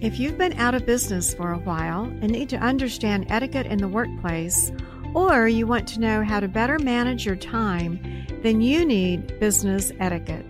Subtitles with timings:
[0.00, 3.78] If you've been out of business for a while and need to understand etiquette in
[3.78, 4.72] the workplace,
[5.14, 8.00] or you want to know how to better manage your time,
[8.42, 10.46] then you need business etiquette.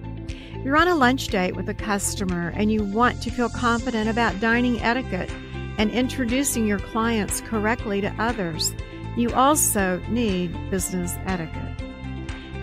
[0.62, 4.38] You're on a lunch date with a customer and you want to feel confident about
[4.40, 5.30] dining etiquette
[5.78, 8.74] and introducing your clients correctly to others.
[9.16, 11.82] You also need business etiquette.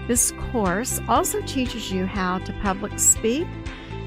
[0.07, 3.47] This course also teaches you how to public speak,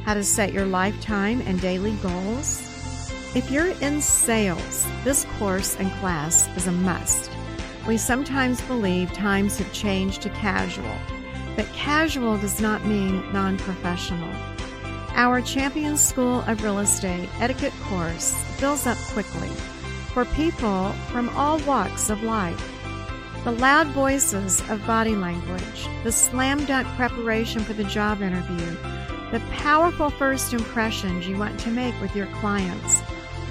[0.05, 2.67] how to set your lifetime and daily goals,
[3.35, 7.31] if you're in sales, this course and class is a must.
[7.86, 10.96] We sometimes believe times have changed to casual,
[11.55, 14.35] but casual does not mean non professional.
[15.14, 19.49] Our Champion School of Real Estate etiquette course fills up quickly
[20.13, 22.61] for people from all walks of life.
[23.44, 28.77] The loud voices of body language, the slam dunk preparation for the job interview,
[29.30, 33.02] the powerful first impressions you want to make with your clients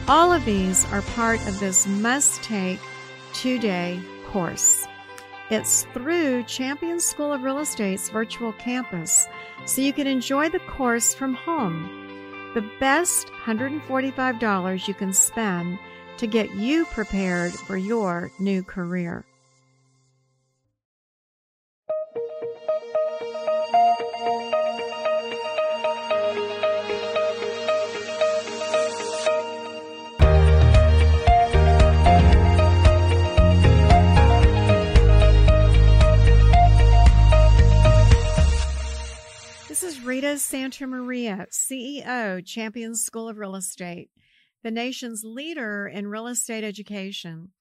[0.10, 2.80] all of these are part of this must take
[3.32, 4.88] two day course.
[5.52, 9.28] It's through Champion School of Real Estate's virtual campus,
[9.66, 12.52] so you can enjoy the course from home.
[12.56, 15.78] The best $145 you can spend
[16.18, 19.24] to get you prepared for your new career.
[40.10, 44.10] Rita Santamaria, CEO, Champion School of Real Estate,
[44.64, 47.52] the nation's leader in real estate education.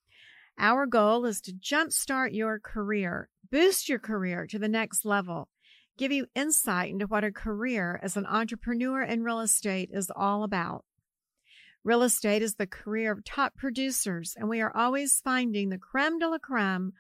[0.59, 5.51] Our goal is to jumpstart your career, boost your career to the next level,
[5.99, 10.43] give you insight into what a career as an entrepreneur in real estate is all
[10.43, 10.87] about.
[11.85, 16.19] Real estate is the career of top producers, and we are always finding the creme
[16.19, 16.95] de la creme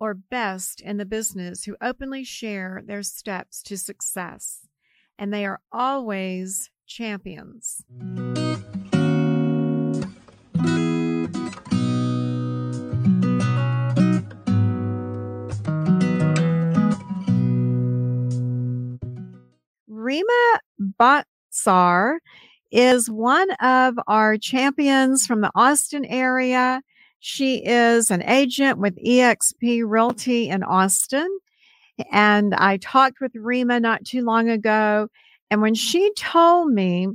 [0.00, 4.66] or best in the business who openly share their steps to success
[5.18, 7.82] and they are always champions.
[19.88, 20.60] Rima
[21.00, 22.18] Bhavsar
[22.70, 26.82] is one of our champions from the Austin area.
[27.20, 31.38] She is an agent with eXp Realty in Austin.
[32.10, 35.08] And I talked with Rima not too long ago.
[35.50, 37.08] And when she told me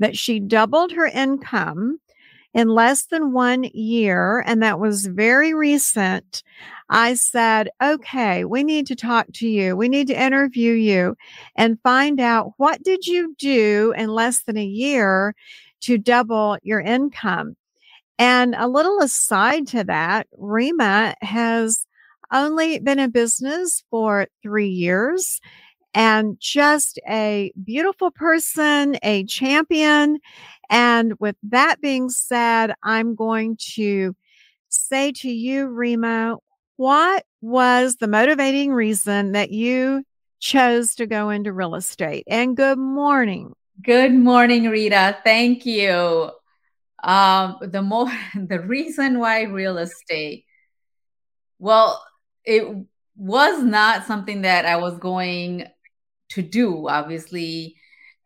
[0.00, 2.00] that she doubled her income
[2.54, 6.42] in less than one year, and that was very recent,
[6.88, 9.76] I said, okay, we need to talk to you.
[9.76, 11.16] We need to interview you
[11.56, 15.34] and find out what did you do in less than a year
[15.82, 17.56] to double your income.
[18.18, 21.86] And a little aside to that, Rima has
[22.32, 25.40] only been in business for three years
[25.94, 30.18] and just a beautiful person, a champion.
[30.70, 34.14] And with that being said, I'm going to
[34.68, 36.36] say to you, Rima,
[36.76, 40.04] what was the motivating reason that you
[40.40, 42.24] chose to go into real estate?
[42.28, 43.52] And good morning.
[43.82, 45.18] Good morning, Rita.
[45.24, 46.30] Thank you.
[47.02, 50.44] Um, the more the reason why real estate.
[51.58, 52.02] Well,
[52.48, 55.66] it was not something that I was going
[56.30, 56.88] to do.
[56.88, 57.76] Obviously,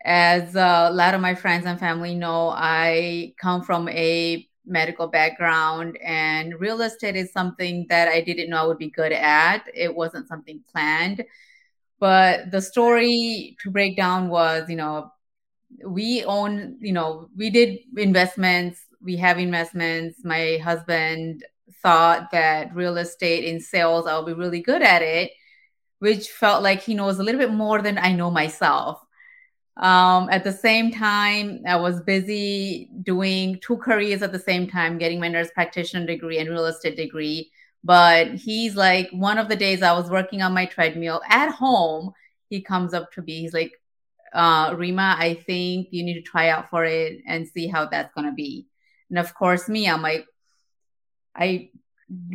[0.04, 5.08] as uh, a lot of my friends and family know, I come from a medical
[5.08, 9.64] background, and real estate is something that I didn't know I would be good at.
[9.74, 11.24] It wasn't something planned.
[11.98, 15.10] But the story to break down was, you know,
[15.84, 20.20] we own, you know, we did investments, we have investments.
[20.22, 21.44] My husband
[21.82, 25.32] thought that real estate in sales, I'll be really good at it,
[25.98, 29.00] which felt like he knows a little bit more than I know myself.
[29.76, 34.98] Um, at the same time, I was busy doing two careers at the same time,
[34.98, 37.50] getting my nurse practitioner degree and real estate degree.
[37.84, 42.12] But he's like, one of the days I was working on my treadmill at home,
[42.48, 43.40] he comes up to me.
[43.40, 43.72] He's like,
[44.32, 48.12] uh, Rima, I think you need to try out for it and see how that's
[48.14, 48.66] going to be.
[49.10, 50.26] And of course, me, I'm like,
[51.34, 51.70] I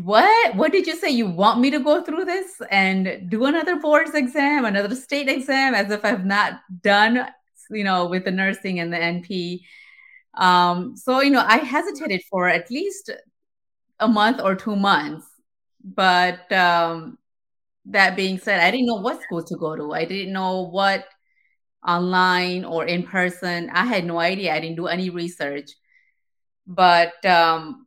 [0.03, 3.75] what what did you say you want me to go through this and do another
[3.75, 7.27] boards exam another state exam as if i've not done
[7.69, 9.61] you know with the nursing and the np
[10.35, 13.11] um so you know i hesitated for at least
[13.99, 15.27] a month or two months
[15.83, 17.17] but um
[17.85, 21.05] that being said i didn't know what school to go to i didn't know what
[21.87, 23.69] online or in person.
[23.71, 24.53] I had no idea.
[24.53, 25.71] I didn't do any research.
[26.67, 27.86] But um,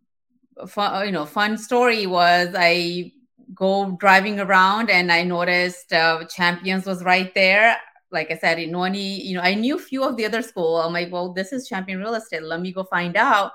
[0.67, 3.13] fun, you know, fun story was I
[3.55, 7.77] go driving around and I noticed uh, Champions was right there.
[8.13, 10.81] Like I said, in any, you know, I knew few of the other school.
[10.81, 12.43] I'm like, well, this is Champion Real Estate.
[12.43, 13.53] Let me go find out.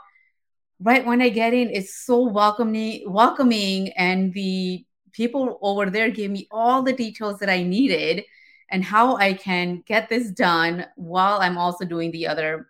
[0.79, 6.31] Right when I get in, it's so welcoming, welcoming, and the people over there gave
[6.31, 8.25] me all the details that I needed
[8.69, 12.67] and how I can get this done while I'm also doing the other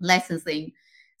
[0.00, 0.72] licensing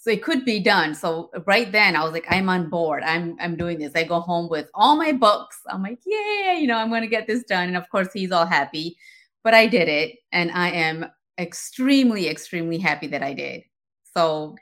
[0.04, 0.94] so it could be done.
[0.94, 3.02] So right then i was like i'm on board.
[3.04, 3.92] I'm i'm doing this.
[3.94, 5.58] I go home with all my books.
[5.70, 7.68] I'm like yeah you know i'm going to get this done.
[7.68, 8.98] And of course he's all happy.
[9.42, 11.06] But i did it and i am
[11.38, 13.62] extremely extremely happy that i did.
[14.12, 14.56] So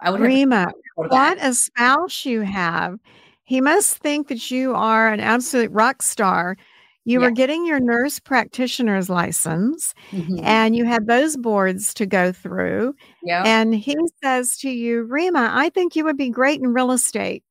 [0.00, 3.00] i would Rima, what a spouse you have.
[3.42, 6.56] He must think that you are an absolute rock star
[7.04, 7.26] you yeah.
[7.26, 10.38] were getting your nurse practitioner's license mm-hmm.
[10.42, 12.94] and you had those boards to go through.
[13.22, 13.42] Yeah.
[13.44, 17.44] And he says to you, Rima, I think you would be great in real estate.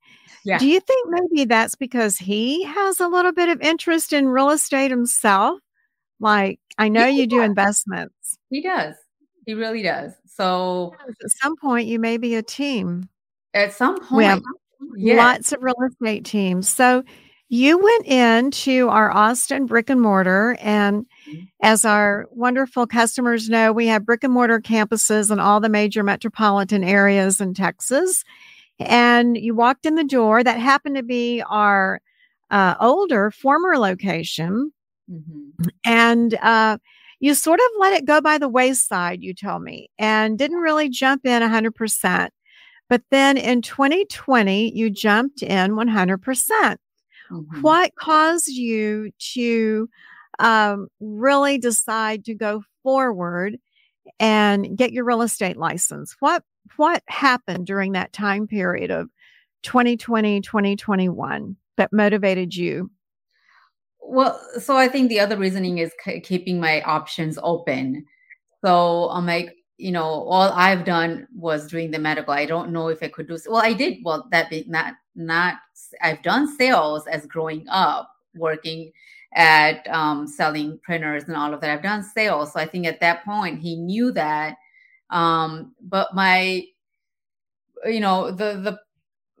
[0.44, 0.58] Yeah.
[0.58, 4.50] Do you think maybe that's because he has a little bit of interest in real
[4.50, 5.60] estate himself?
[6.20, 8.38] Like, I know you do investments.
[8.50, 8.94] He does.
[9.46, 10.12] He really does.
[10.26, 13.08] So, at some point, you may be a team.
[13.52, 14.42] At some point, we have
[14.96, 15.16] yes.
[15.16, 16.68] lots of real estate teams.
[16.68, 17.04] So,
[17.54, 21.44] you went into our Austin brick and mortar, and mm-hmm.
[21.62, 26.02] as our wonderful customers know, we have brick and mortar campuses in all the major
[26.02, 28.24] metropolitan areas in Texas.
[28.80, 32.00] And you walked in the door, that happened to be our
[32.50, 34.72] uh, older former location.
[35.08, 35.68] Mm-hmm.
[35.84, 36.78] And uh,
[37.20, 40.88] you sort of let it go by the wayside, you told me, and didn't really
[40.88, 42.28] jump in 100%.
[42.88, 46.76] But then in 2020, you jumped in 100%.
[47.30, 47.62] Mm-hmm.
[47.62, 49.88] What caused you to
[50.38, 53.56] um, really decide to go forward
[54.20, 56.16] and get your real estate license?
[56.20, 56.42] What
[56.76, 59.08] what happened during that time period of
[59.62, 62.90] 2020 2021 that motivated you?
[64.00, 68.04] Well, so I think the other reasoning is c- keeping my options open.
[68.64, 72.32] So I'm like, you know, all I've done was doing the medical.
[72.32, 73.38] I don't know if I could do.
[73.48, 73.98] Well, I did.
[74.04, 75.56] Well, that be not not.
[76.02, 78.92] I've done sales as growing up, working
[79.34, 81.70] at um, selling printers and all of that.
[81.70, 84.56] I've done sales, so I think at that point he knew that.
[85.10, 86.64] Um, but my,
[87.84, 88.80] you know, the the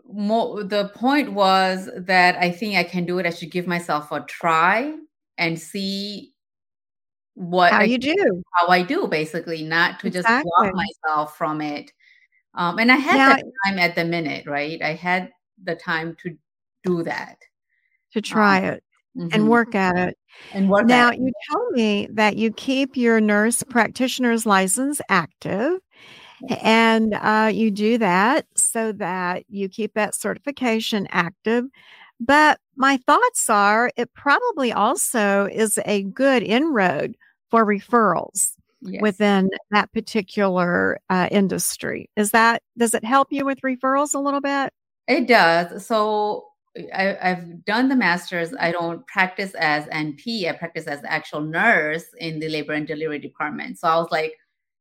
[0.06, 3.26] more the point was that I think I can do it.
[3.26, 4.94] I should give myself a try
[5.38, 6.34] and see
[7.34, 10.36] what how I, you do how I do basically not to exactly.
[10.36, 11.90] just block myself from it
[12.54, 16.16] um, and I had now, that time at the minute right I had the time
[16.22, 16.36] to
[16.84, 17.38] do that
[18.12, 18.84] to try um, it
[19.16, 19.28] mm-hmm.
[19.32, 20.18] and work at it
[20.52, 25.78] and work now you tell me that you keep your nurse practitioner's license active
[26.62, 31.64] and uh, you do that so that you keep that certification active
[32.20, 37.16] but my thoughts are it probably also is a good inroad
[37.50, 38.54] for referrals
[38.84, 39.02] yes.
[39.02, 42.10] within that particular uh, industry.
[42.16, 44.72] Is that does it help you with referrals a little bit?
[45.06, 45.86] It does.
[45.86, 46.46] So
[46.94, 48.52] I, have done the master's.
[48.58, 50.48] I don't practice as NP.
[50.48, 53.78] I practice as actual nurse in the labor and delivery department.
[53.78, 54.34] So I was like,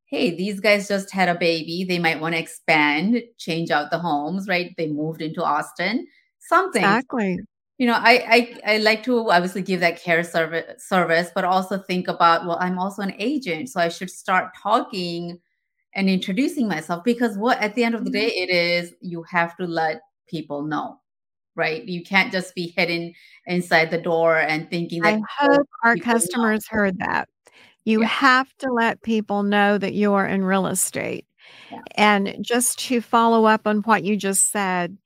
[0.05, 1.83] hey, these guys just had a baby.
[1.83, 4.73] They might want to expand, change out the homes, right?
[4.77, 6.07] They moved into Austin.
[6.39, 6.83] Something.
[6.83, 7.39] Exactly
[7.77, 11.77] you know I, I i like to obviously give that care service service but also
[11.77, 15.39] think about well i'm also an agent so i should start talking
[15.95, 18.43] and introducing myself because what at the end of the day mm-hmm.
[18.43, 20.99] it is you have to let people know
[21.55, 23.13] right you can't just be hidden
[23.45, 26.79] inside the door and thinking that i hope our customers know.
[26.79, 27.29] heard that
[27.85, 28.07] you yeah.
[28.07, 31.25] have to let people know that you are in real estate
[31.71, 31.79] yeah.
[31.95, 34.97] and just to follow up on what you just said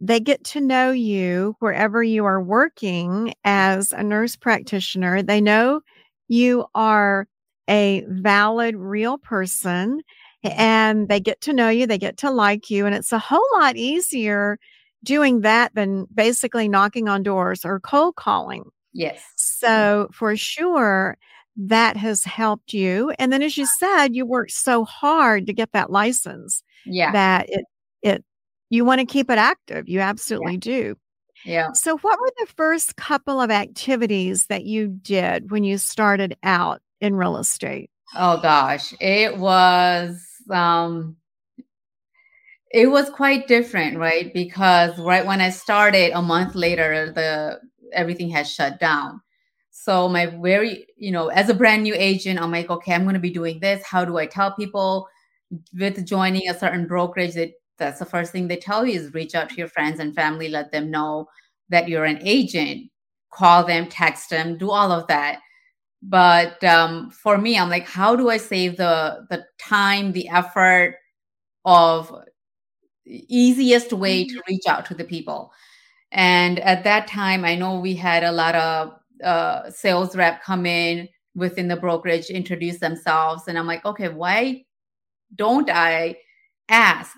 [0.00, 5.22] they get to know you wherever you are working as a nurse practitioner.
[5.22, 5.80] They know
[6.28, 7.26] you are
[7.70, 10.02] a valid, real person,
[10.42, 12.84] and they get to know you, they get to like you.
[12.84, 14.58] And it's a whole lot easier
[15.04, 18.64] doing that than basically knocking on doors or cold calling.
[18.92, 19.22] Yes.
[19.36, 21.16] So, for sure,
[21.56, 23.12] that has helped you.
[23.18, 26.62] And then, as you said, you worked so hard to get that license.
[26.86, 27.12] Yeah.
[27.12, 27.64] That it,
[28.02, 28.24] it
[28.70, 29.88] you want to keep it active.
[29.88, 30.58] You absolutely yeah.
[30.58, 30.96] do.
[31.44, 31.72] Yeah.
[31.72, 36.80] So, what were the first couple of activities that you did when you started out
[37.00, 37.90] in real estate?
[38.16, 41.16] Oh gosh, it was um
[42.74, 44.34] it was quite different, right?
[44.34, 47.60] Because right when I started, a month later, the
[47.92, 49.20] everything has shut down.
[49.70, 53.14] So my very, you know, as a brand new agent, I'm like, okay, I'm going
[53.14, 53.84] to be doing this.
[53.86, 55.06] How do I tell people
[55.78, 59.36] with joining a certain brokerage that that's the first thing they tell you is reach
[59.36, 61.28] out to your friends and family, let them know
[61.68, 62.90] that you're an agent,
[63.30, 65.38] call them, text them, do all of that.
[66.02, 70.96] But um, for me, I'm like, how do I save the the time, the effort
[71.64, 72.12] of
[73.06, 74.52] easiest way to mm-hmm.
[74.52, 75.52] reach out to the people?
[76.12, 80.66] And at that time, I know we had a lot of uh, sales rep come
[80.66, 84.64] in within the brokerage, introduce themselves, and I'm like, okay, why
[85.34, 86.16] don't I
[86.68, 87.12] ask?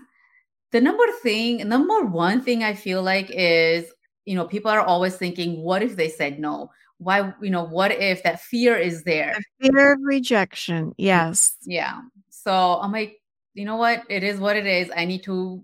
[0.73, 3.93] The number thing, number one thing I feel like is,
[4.25, 6.71] you know, people are always thinking, what if they said no?
[6.99, 9.37] Why, you know, what if that fear is there?
[9.61, 10.95] The fear of rejection.
[10.97, 11.57] Yes.
[11.63, 12.01] Yeah.
[12.31, 13.21] So I'm like,
[13.55, 14.03] you know what?
[14.09, 14.91] It is what it is.
[14.97, 15.63] I need to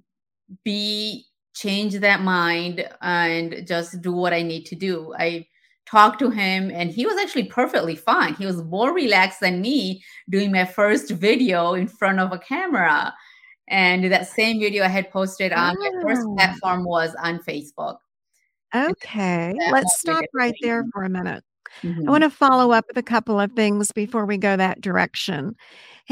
[0.64, 5.14] be change that mind and just do what I need to do.
[5.18, 5.46] I
[5.86, 8.34] talked to him and he was actually perfectly fine.
[8.34, 13.12] He was more relaxed than me doing my first video in front of a camera.
[13.68, 15.80] And that same video I had posted on oh.
[15.80, 16.34] my first oh.
[16.34, 17.98] platform was on Facebook.
[18.74, 21.44] Okay, let's stop right there for a minute.
[21.82, 22.08] Mm-hmm.
[22.08, 25.56] I want to follow up with a couple of things before we go that direction.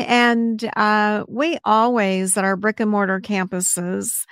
[0.07, 4.25] And uh, we always, at our brick and mortar campuses,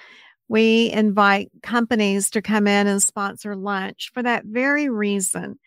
[0.48, 5.58] we invite companies to come in and sponsor lunch for that very reason.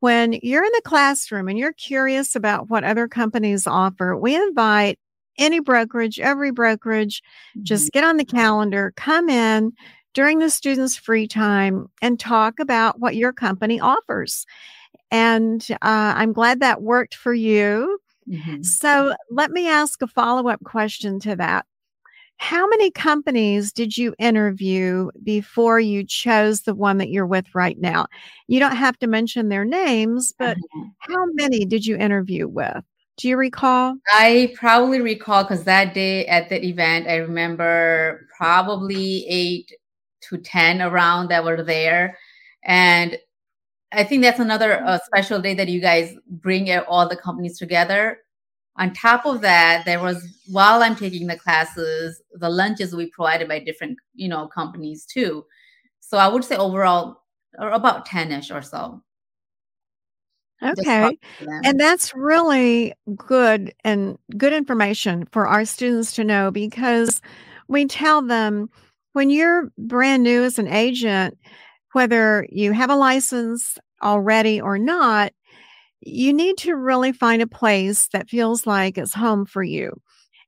[0.00, 4.98] When you're in the classroom and you're curious about what other companies offer, we invite
[5.38, 7.64] any brokerage, every brokerage, mm-hmm.
[7.64, 9.72] just get on the calendar, come in
[10.14, 14.46] during the students' free time and talk about what your company offers.
[15.10, 17.98] And uh, I'm glad that worked for you.
[18.28, 18.62] Mm-hmm.
[18.62, 21.66] So let me ask a follow up question to that.
[22.38, 27.76] How many companies did you interview before you chose the one that you're with right
[27.78, 28.06] now?
[28.46, 30.84] You don't have to mention their names, but uh-huh.
[31.00, 32.84] how many did you interview with?
[33.16, 33.96] Do you recall?
[34.12, 39.72] I probably recall because that day at the event, I remember probably eight
[40.28, 42.16] to 10 around that were there.
[42.64, 43.18] And
[43.92, 48.18] I think that's another uh, special day that you guys bring all the companies together.
[48.76, 53.48] On top of that there was while i'm taking the classes the lunches we provided
[53.48, 55.44] by different you know companies too.
[56.00, 57.22] So i would say overall
[57.58, 59.02] or about 10ish or so.
[60.62, 61.16] Okay.
[61.64, 67.20] and that's really good and good information for our students to know because
[67.68, 68.68] we tell them
[69.12, 71.38] when you're brand new as an agent
[71.92, 75.32] whether you have a license already or not
[76.00, 80.00] you need to really find a place that feels like it's home for you.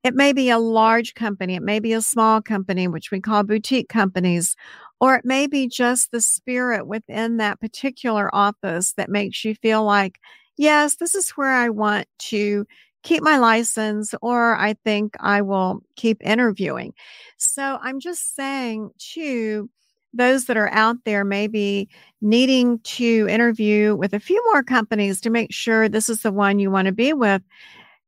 [0.02, 3.42] It may be a large company, it may be a small company, which we call
[3.42, 4.56] boutique companies,
[5.00, 9.84] or it may be just the spirit within that particular office that makes you feel
[9.84, 10.18] like,
[10.56, 12.64] yes, this is where I want to
[13.02, 16.92] keep my license, or I think I will keep interviewing.
[17.38, 19.68] So I'm just saying, too,
[20.12, 21.88] those that are out there maybe
[22.20, 26.58] needing to interview with a few more companies to make sure this is the one
[26.58, 27.42] you want to be with,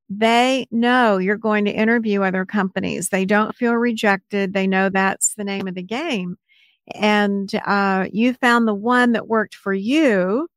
[0.08, 3.08] they know you're going to interview other companies.
[3.08, 4.52] They don't feel rejected.
[4.52, 6.36] They know that's the name of the game.
[6.94, 10.48] And uh, you found the one that worked for you.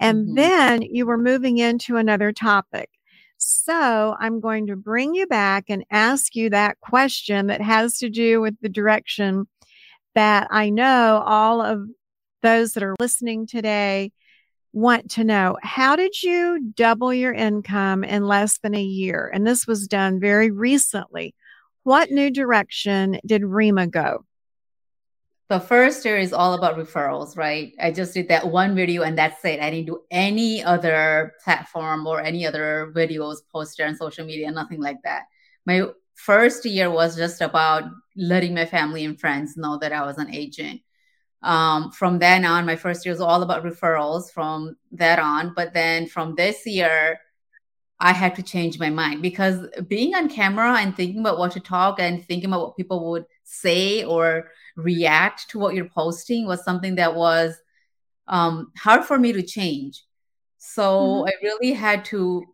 [0.00, 0.34] And mm-hmm.
[0.34, 2.90] then you were moving into another topic.
[3.36, 8.10] So I'm going to bring you back and ask you that question that has to
[8.10, 9.46] do with the direction
[10.14, 11.86] that I know all of
[12.42, 14.12] those that are listening today
[14.72, 15.56] want to know.
[15.62, 19.30] How did you double your income in less than a year?
[19.32, 21.34] And this was done very recently.
[21.82, 24.24] What new direction did Rima go?
[25.48, 27.74] The first year is all about referrals, right?
[27.80, 29.58] I just did that one video and that's it.
[29.58, 34.80] I didn't do any other platform or any other videos posted on social media, nothing
[34.80, 35.24] like that.
[35.66, 35.86] My
[36.24, 37.84] first year was just about
[38.14, 40.80] letting my family and friends know that I was an agent.
[41.42, 45.54] Um, from then on, my first year was all about referrals from that on.
[45.54, 47.18] But then from this year,
[47.98, 51.60] I had to change my mind because being on camera and thinking about what to
[51.60, 56.64] talk and thinking about what people would say or react to what you're posting was
[56.64, 57.56] something that was
[58.26, 60.04] um, hard for me to change.
[60.58, 61.28] So mm-hmm.
[61.28, 62.44] I really had to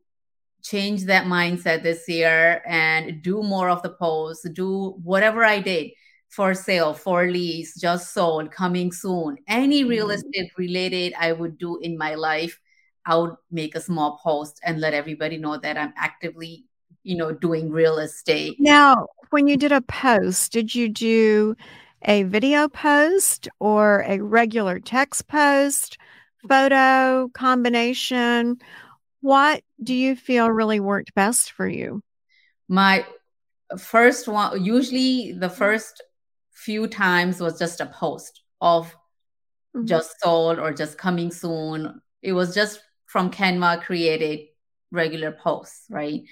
[0.66, 5.90] change that mindset this year and do more of the posts, do whatever I did
[6.28, 10.26] for sale, for lease, just sold, coming soon, any real mm-hmm.
[10.28, 12.58] estate related I would do in my life.
[13.06, 16.64] I would make a small post and let everybody know that I'm actively,
[17.04, 18.56] you know, doing real estate.
[18.58, 21.56] Now, when you did a post, did you do
[22.02, 25.98] a video post or a regular text post?
[26.48, 28.58] photo combination?
[29.26, 32.00] What do you feel really worked best for you?
[32.68, 33.04] My
[33.76, 36.00] first one, usually the first
[36.52, 38.86] few times was just a post of
[39.74, 39.84] mm-hmm.
[39.84, 42.00] just sold or just coming soon.
[42.22, 44.46] It was just from Canva created
[44.92, 46.22] regular posts, right?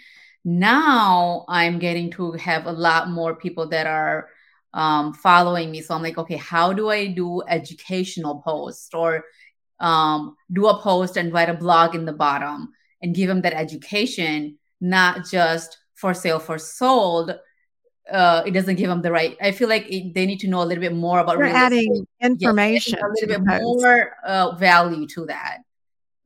[0.44, 4.28] Now I'm getting to have a lot more people that are
[4.72, 5.80] um, following me.
[5.80, 9.24] So I'm like, okay, how do I do educational posts or
[9.80, 12.72] um, do a post and write a blog in the bottom
[13.04, 17.38] and give them that education, not just for sale for sold.
[18.10, 19.36] Uh, it doesn't give them the right.
[19.40, 21.38] I feel like it, they need to know a little bit more about.
[21.38, 25.58] You're adding information, a little bit more uh, value to that.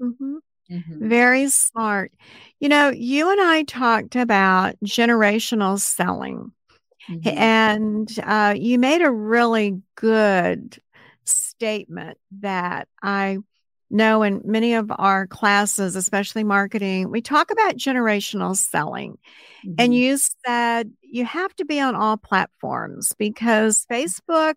[0.01, 0.37] Mm-hmm.
[0.71, 1.09] Mm-hmm.
[1.09, 2.13] Very smart.
[2.61, 6.53] You know, you and I talked about generational selling,
[7.09, 7.29] mm-hmm.
[7.29, 10.81] and uh, you made a really good
[11.25, 13.39] statement that I
[13.91, 19.19] know in many of our classes, especially marketing, we talk about generational selling.
[19.65, 19.75] Mm-hmm.
[19.79, 24.55] And you said you have to be on all platforms because Facebook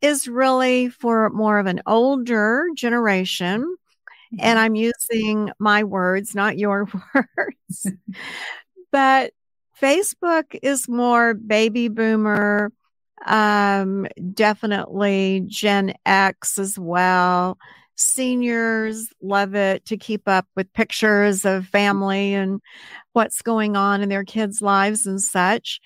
[0.00, 3.76] is really for more of an older generation
[4.38, 7.86] and I'm using my words, not your words.
[8.92, 9.32] but
[9.80, 12.72] Facebook is more baby boomer,
[13.26, 17.58] um, definitely Gen X as well.
[18.02, 22.60] Seniors love it to keep up with pictures of family and
[23.12, 25.80] what's going on in their kids' lives and such.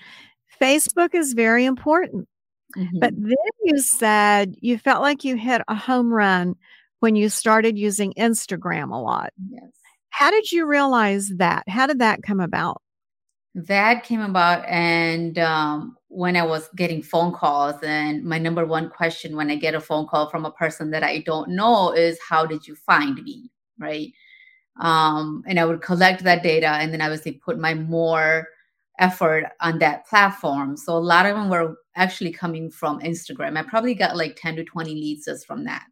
[0.61, 2.29] Facebook is very important.
[2.77, 2.99] Mm-hmm.
[2.99, 6.55] But then you said you felt like you hit a home run
[7.01, 9.33] when you started using Instagram a lot.
[9.51, 9.71] Yes.
[10.11, 11.65] How did you realize that?
[11.69, 12.81] How did that come about?
[13.57, 18.91] That came about, and um, when I was getting phone calls, and my number one
[18.91, 22.19] question when I get a phone call from a person that I don't know is,
[22.21, 23.51] How did you find me?
[23.79, 24.13] Right.
[24.79, 28.47] Um, and I would collect that data and then obviously put my more
[28.99, 30.77] effort on that platform.
[30.77, 33.59] So a lot of them were actually coming from Instagram.
[33.59, 35.87] I probably got like 10 to 20 leads just from that.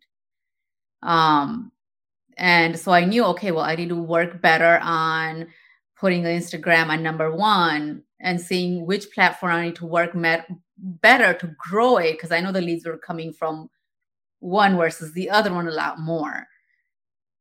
[1.03, 1.73] Um,
[2.37, 5.47] and so I knew, okay, well, I need to work better on
[6.05, 11.33] putting Instagram at number one and seeing which platform I need to work met- better
[11.33, 13.71] to grow it because I know the leads were coming from
[14.41, 16.47] one versus the other one a lot more.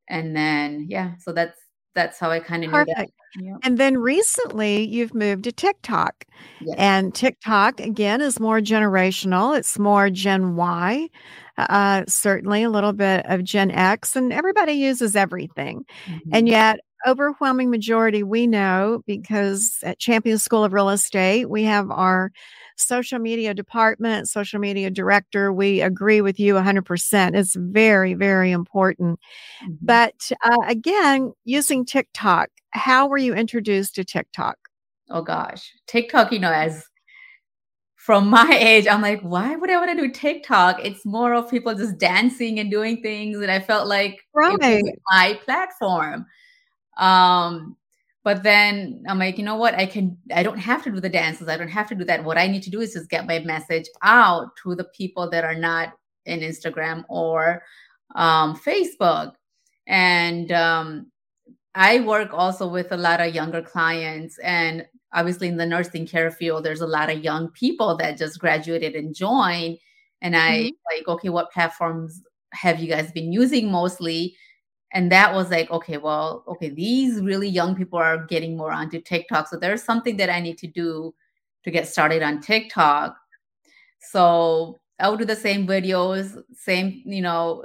[0.10, 1.60] And then yeah, so that's
[1.94, 3.10] that's how I kind of knew that.
[3.38, 3.58] Yeah.
[3.64, 6.24] And then recently you've moved to TikTok.
[6.62, 6.76] Yes.
[6.78, 9.58] And TikTok again is more generational.
[9.58, 11.10] It's more Gen Y
[11.58, 15.86] uh, certainly a little bit of Gen X, and everybody uses everything.
[16.06, 16.30] Mm-hmm.
[16.34, 21.92] And yet, overwhelming majority we know because at Champion School of Real Estate, we have
[21.92, 22.32] our
[22.78, 25.54] social media department, social media director.
[25.54, 27.36] We agree with you 100%.
[27.36, 29.20] It's very, very important.
[29.64, 29.74] Mm-hmm.
[29.82, 34.58] But uh, again, using TikTok, how were you introduced to TikTok?
[35.10, 36.86] Oh gosh, TikTok, you know, as
[37.96, 40.84] from my age, I'm like, why would I want to do TikTok?
[40.84, 43.40] It's more of people just dancing and doing things.
[43.40, 44.84] And I felt like right.
[45.12, 46.26] my platform.
[46.98, 47.78] Um,
[48.24, 49.74] but then I'm like, you know what?
[49.76, 51.50] I can, I don't have to do the dances.
[51.50, 52.24] I don't have to do that.
[52.24, 55.44] What I need to do is just get my message out to the people that
[55.44, 55.94] are not
[56.26, 57.64] in Instagram or
[58.16, 59.34] um, Facebook.
[59.88, 61.12] And um,
[61.76, 64.40] I work also with a lot of younger clients.
[64.40, 68.40] And obviously in the nursing care field there's a lot of young people that just
[68.40, 69.78] graduated and joined
[70.22, 70.98] and i mm-hmm.
[70.98, 74.36] like okay what platforms have you guys been using mostly
[74.94, 79.02] and that was like okay well okay these really young people are getting more onto
[79.02, 81.14] tiktok so there's something that i need to do
[81.64, 83.16] to get started on tiktok
[84.00, 87.64] so i will do the same videos same you know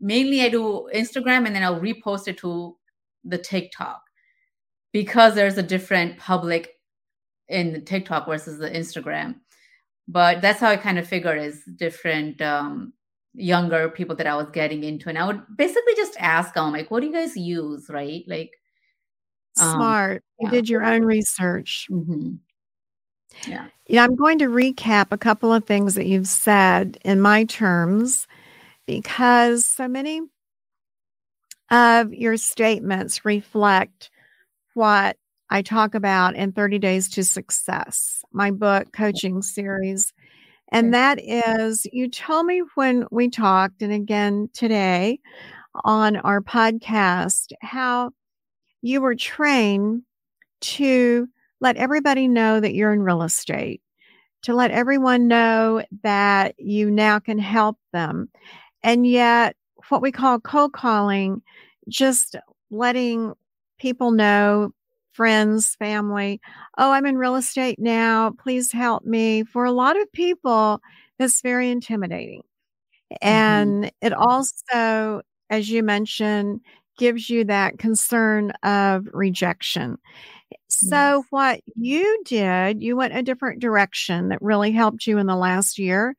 [0.00, 2.76] mainly i do instagram and then i'll repost it to
[3.24, 4.02] the tiktok
[4.92, 6.80] because there's a different public
[7.50, 9.36] in the TikTok versus the Instagram.
[10.08, 12.92] But that's how I kind of figure is different um,
[13.34, 15.08] younger people that I was getting into.
[15.08, 17.88] And I would basically just ask them, like, what do you guys use?
[17.88, 18.24] Right.
[18.26, 18.52] Like,
[19.60, 20.24] um, smart.
[20.38, 20.46] Yeah.
[20.46, 21.86] You did your own research.
[21.90, 22.34] Mm-hmm.
[23.46, 23.66] Yeah.
[23.86, 24.04] Yeah.
[24.04, 28.26] I'm going to recap a couple of things that you've said in my terms
[28.86, 30.20] because so many
[31.70, 34.10] of your statements reflect
[34.74, 35.16] what
[35.50, 40.12] I talk about in 30 Days to Success, my book coaching series.
[40.72, 45.18] And that is, you told me when we talked, and again today
[45.84, 48.12] on our podcast, how
[48.82, 50.02] you were trained
[50.60, 51.28] to
[51.60, 53.82] let everybody know that you're in real estate,
[54.42, 58.30] to let everyone know that you now can help them.
[58.82, 59.56] And yet,
[59.88, 61.42] what we call cold calling,
[61.88, 62.36] just
[62.70, 63.34] letting
[63.78, 64.72] people know,
[65.12, 66.40] friends, family,
[66.78, 68.32] oh, I'm in real estate now.
[68.42, 69.44] Please help me.
[69.44, 70.80] For a lot of people,
[71.18, 72.42] that's very intimidating.
[73.12, 73.28] Mm-hmm.
[73.28, 74.06] And mm-hmm.
[74.06, 76.60] it also, as you mentioned,
[76.98, 79.96] gives you that concern of rejection.
[80.68, 81.24] So, yes.
[81.30, 85.78] what you did, you went a different direction that really helped you in the last
[85.78, 86.14] year.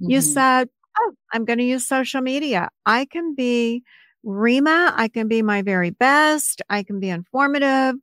[0.00, 0.10] Mm-hmm.
[0.10, 2.68] You said, Oh, I'm going to use social media.
[2.84, 3.82] I can be
[4.22, 4.92] Rima.
[4.96, 6.62] I can be my very best.
[6.68, 7.96] I can be informative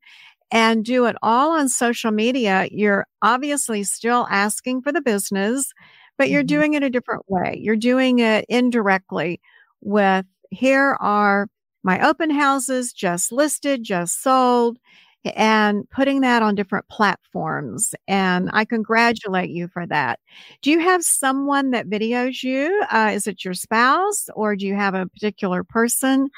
[0.52, 2.68] and do it all on social media.
[2.72, 5.72] You're obviously still asking for the business,
[6.18, 6.48] but you're mm-hmm.
[6.48, 7.60] doing it a different way.
[7.62, 9.42] You're doing it indirectly
[9.82, 11.48] with here are
[11.84, 14.78] my open houses just listed, just sold
[15.26, 17.94] and putting that on different platforms.
[18.08, 20.20] And I congratulate you for that.
[20.62, 22.84] Do you have someone that videos you?
[22.92, 26.30] Uh, is it your spouse or do you have a particular person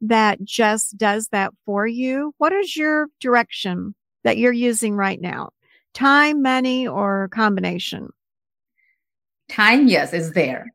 [0.00, 2.34] that just does that for you?
[2.38, 3.94] What is your direction
[4.24, 5.50] that you're using right now?
[5.94, 8.10] Time, money, or combination?
[9.48, 10.66] Time, yes, is there.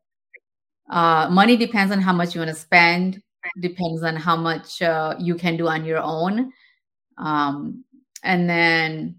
[0.88, 3.22] Uh, money depends on how much you want to spend,
[3.60, 6.50] depends on how much uh, you can do on your own
[7.20, 7.84] um,
[8.22, 9.16] and then,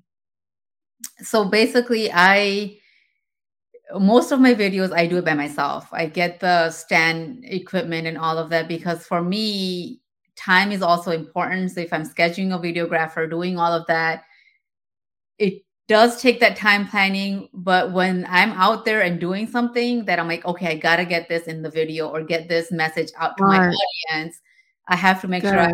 [1.22, 2.78] so basically, I
[4.00, 5.88] most of my videos I do it by myself.
[5.92, 10.02] I get the stand equipment and all of that because for me,
[10.36, 11.72] time is also important.
[11.72, 14.24] So if I'm scheduling a videographer, doing all of that,
[15.38, 17.50] it does take that time planning.
[17.54, 21.28] But when I'm out there and doing something that I'm like, okay, I gotta get
[21.28, 23.60] this in the video or get this message out to right.
[23.60, 23.74] my
[24.14, 24.40] audience,
[24.88, 25.50] I have to make Good.
[25.50, 25.74] sure I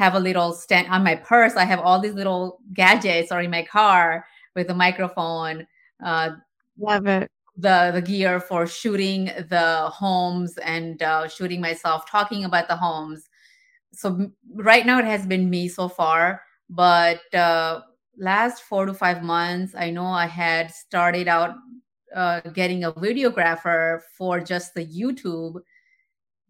[0.00, 1.56] have a little stand on my purse.
[1.56, 4.24] I have all these little gadgets or in my car
[4.56, 5.66] with a microphone.
[6.02, 6.30] Uh,
[6.78, 7.30] Love it.
[7.58, 13.28] The the gear for shooting the homes and uh, shooting myself talking about the homes.
[13.92, 17.82] So right now it has been me so far, but uh,
[18.16, 21.56] last four to five months, I know I had started out
[22.16, 25.60] uh, getting a videographer for just the YouTube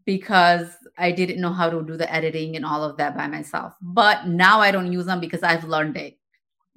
[0.04, 0.68] because
[1.00, 3.74] I didn't know how to do the editing and all of that by myself.
[3.80, 6.16] But now I don't use them because I've learned it.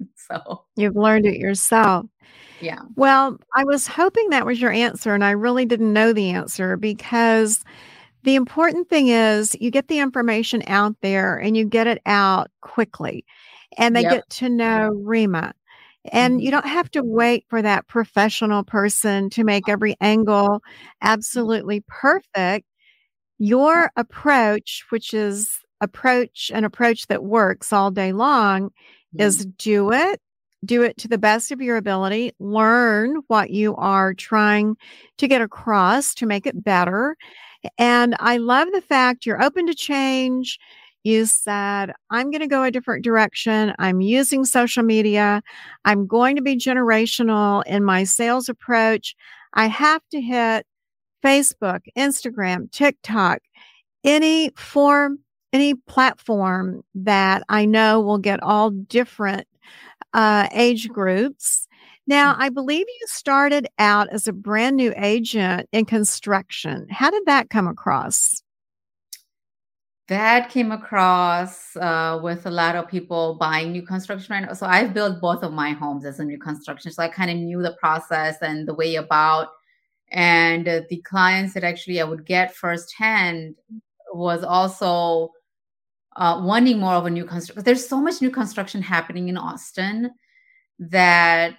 [0.16, 2.06] So you've learned it yourself.
[2.60, 2.80] Yeah.
[2.96, 6.76] Well, I was hoping that was your answer, and I really didn't know the answer
[6.76, 7.62] because
[8.22, 12.50] the important thing is you get the information out there and you get it out
[12.62, 13.24] quickly,
[13.76, 14.12] and they yep.
[14.12, 15.52] get to know Rima.
[16.10, 16.40] And mm-hmm.
[16.40, 20.62] you don't have to wait for that professional person to make every angle
[21.02, 22.66] absolutely perfect
[23.38, 29.20] your approach, which is approach an approach that works all day long, mm-hmm.
[29.20, 30.20] is do it,
[30.64, 34.76] do it to the best of your ability, learn what you are trying
[35.18, 37.16] to get across to make it better.
[37.78, 40.58] And I love the fact you're open to change.
[41.02, 43.74] You said, I'm going to go a different direction.
[43.78, 45.42] I'm using social media.
[45.84, 49.14] I'm going to be generational in my sales approach.
[49.52, 50.66] I have to hit
[51.24, 53.38] Facebook, Instagram, TikTok,
[54.04, 55.20] any form,
[55.52, 59.46] any platform that I know will get all different
[60.12, 61.66] uh, age groups.
[62.06, 62.36] Now, mm.
[62.38, 66.86] I believe you started out as a brand new agent in construction.
[66.90, 68.42] How did that come across?
[70.08, 74.52] That came across uh, with a lot of people buying new construction right now.
[74.52, 76.92] So I've built both of my homes as a new construction.
[76.92, 79.48] So I kind of knew the process and the way about
[80.10, 83.56] and uh, the clients that actually I would get firsthand
[84.12, 85.32] was also
[86.16, 87.64] uh, wanting more of a new construction.
[87.64, 90.12] There's so much new construction happening in Austin
[90.78, 91.56] that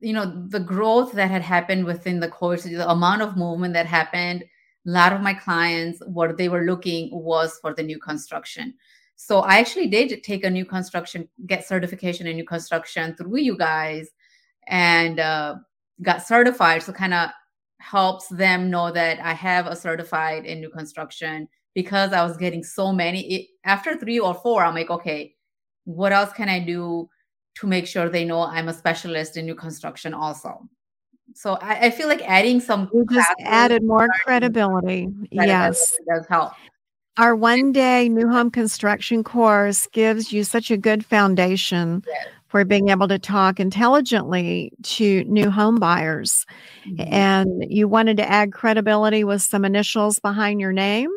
[0.00, 3.86] you know the growth that had happened within the course, the amount of movement that
[3.86, 4.44] happened.
[4.86, 8.74] A lot of my clients, what they were looking was for the new construction.
[9.14, 13.56] So I actually did take a new construction, get certification in new construction through you
[13.56, 14.08] guys,
[14.66, 15.56] and uh,
[16.02, 16.82] got certified.
[16.82, 17.30] So kind of
[17.82, 22.62] helps them know that I have a certified in new construction because I was getting
[22.62, 23.20] so many.
[23.34, 25.34] It, after three or four, I'm like, okay,
[25.84, 27.08] what else can I do
[27.56, 30.68] to make sure they know I'm a specialist in new construction also?
[31.34, 35.08] So I, I feel like adding some you just added more credibility.
[35.30, 36.52] Yes, does help.
[37.16, 42.66] Our one day new home construction course gives you such a good foundation yes for
[42.66, 46.44] being able to talk intelligently to new home buyers.
[46.86, 47.12] Mm-hmm.
[47.12, 51.08] And you wanted to add credibility with some initials behind your name.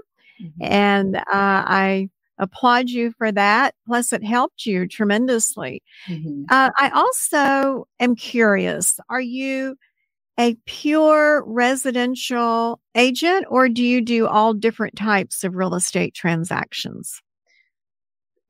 [0.41, 0.63] Mm-hmm.
[0.63, 3.75] And uh, I applaud you for that.
[3.85, 5.83] Plus, it helped you tremendously.
[6.07, 6.43] Mm-hmm.
[6.49, 9.75] Uh, I also am curious are you
[10.39, 17.21] a pure residential agent or do you do all different types of real estate transactions?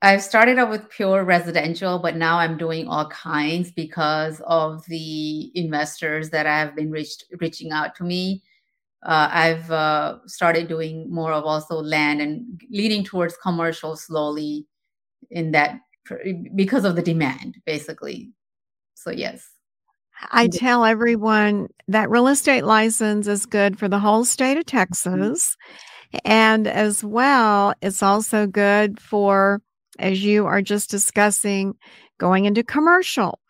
[0.02, 5.50] I've started out with pure residential, but now I'm doing all kinds because of the
[5.54, 8.42] investors that I have been reached, reaching out to me.
[9.04, 14.66] Uh, I've uh, started doing more of also land and leading towards commercial slowly
[15.30, 15.80] in that
[16.54, 18.32] because of the demand, basically.
[18.94, 19.48] So, yes.
[20.30, 24.78] I tell everyone that real estate license is good for the whole state of mm-hmm.
[24.78, 25.56] Texas.
[26.24, 29.60] And as well, it's also good for,
[29.98, 31.74] as you are just discussing,
[32.18, 33.40] going into commercial,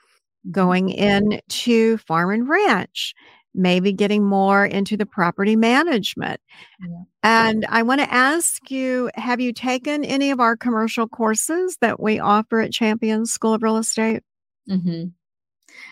[0.47, 0.53] mm-hmm.
[0.53, 3.15] going into farm and ranch,
[3.55, 6.41] maybe getting more into the property management.
[6.81, 6.89] Yeah.
[7.23, 11.99] And I want to ask you have you taken any of our commercial courses that
[12.01, 14.23] we offer at Champion School of Real Estate?
[14.71, 15.07] Mm-hmm.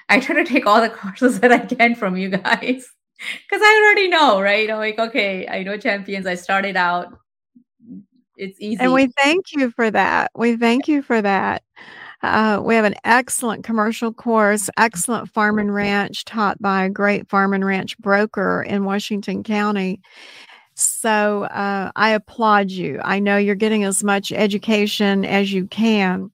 [0.09, 2.87] I try to take all the courses that I can from you guys
[3.49, 4.71] because I already know, right?
[4.71, 6.27] I'm like, okay, I know champions.
[6.27, 7.17] I started out.
[8.37, 8.83] It's easy.
[8.83, 10.31] And we thank you for that.
[10.35, 11.63] We thank you for that.
[12.23, 17.29] Uh, we have an excellent commercial course, excellent farm and ranch taught by a great
[17.29, 20.01] farm and ranch broker in Washington County.
[20.75, 23.01] So uh, I applaud you.
[23.05, 26.31] I know you're getting as much education as you can.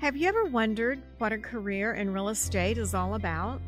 [0.00, 3.60] Have you ever wondered what a career in real estate is all about?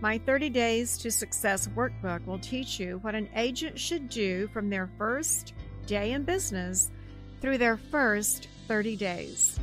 [0.00, 4.70] My 30 Days to Success workbook will teach you what an agent should do from
[4.70, 5.54] their first
[5.86, 6.92] day in business
[7.40, 9.58] through their first 30 days.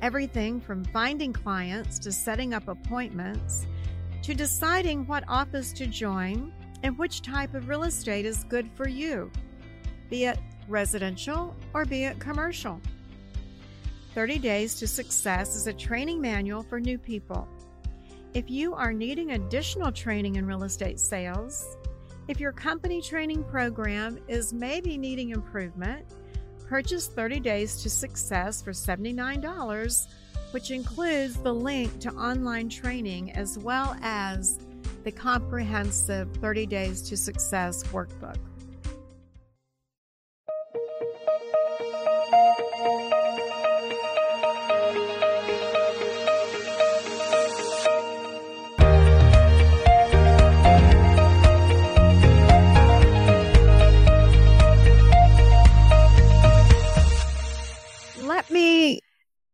[0.00, 3.66] Everything from finding clients to setting up appointments
[4.22, 8.88] to deciding what office to join and which type of real estate is good for
[8.88, 9.30] you,
[10.08, 12.80] be it residential or be it commercial.
[14.14, 17.46] 30 Days to Success is a training manual for new people.
[18.36, 21.78] If you are needing additional training in real estate sales,
[22.28, 26.04] if your company training program is maybe needing improvement,
[26.68, 30.06] purchase 30 Days to Success for $79,
[30.50, 34.58] which includes the link to online training as well as
[35.02, 38.36] the comprehensive 30 Days to Success workbook.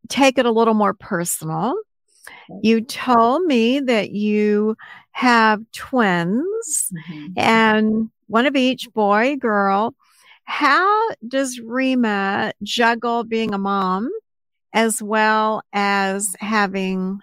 [0.09, 1.75] Take it a little more personal.
[2.63, 4.77] You told me that you
[5.13, 7.33] have twins mm-hmm.
[7.37, 9.95] and one of each boy, girl.
[10.45, 14.11] How does Rima juggle being a mom
[14.73, 17.21] as well as having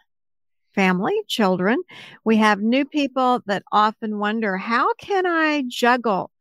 [0.73, 1.81] family, children?
[2.23, 6.31] We have new people that often wonder, how can I juggle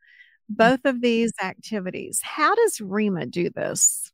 [0.48, 2.20] both of these activities?
[2.22, 4.10] How does Rima do this?